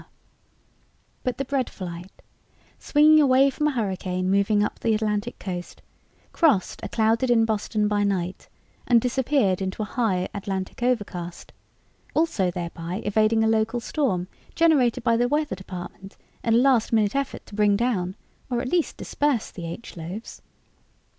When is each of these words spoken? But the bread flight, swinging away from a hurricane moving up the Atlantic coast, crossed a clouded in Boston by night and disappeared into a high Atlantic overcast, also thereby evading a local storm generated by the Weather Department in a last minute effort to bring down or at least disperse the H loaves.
But 1.23 1.37
the 1.37 1.45
bread 1.45 1.69
flight, 1.69 2.23
swinging 2.79 3.21
away 3.21 3.51
from 3.51 3.67
a 3.67 3.71
hurricane 3.73 4.31
moving 4.31 4.63
up 4.63 4.79
the 4.79 4.95
Atlantic 4.95 5.37
coast, 5.37 5.83
crossed 6.31 6.79
a 6.81 6.89
clouded 6.89 7.29
in 7.29 7.45
Boston 7.45 7.87
by 7.87 8.03
night 8.03 8.49
and 8.87 8.99
disappeared 8.99 9.61
into 9.61 9.83
a 9.83 9.85
high 9.85 10.27
Atlantic 10.33 10.81
overcast, 10.81 11.53
also 12.15 12.49
thereby 12.49 13.03
evading 13.05 13.43
a 13.43 13.47
local 13.47 13.79
storm 13.79 14.27
generated 14.55 15.03
by 15.03 15.17
the 15.17 15.27
Weather 15.27 15.55
Department 15.55 16.17
in 16.43 16.55
a 16.55 16.57
last 16.57 16.91
minute 16.91 17.15
effort 17.15 17.45
to 17.45 17.53
bring 17.53 17.77
down 17.77 18.15
or 18.49 18.59
at 18.59 18.69
least 18.71 18.97
disperse 18.97 19.51
the 19.51 19.67
H 19.71 19.95
loaves. 19.95 20.41